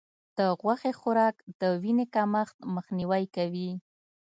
[0.37, 3.71] د غوښې خوراک د وینې کمښت مخنیوی کوي.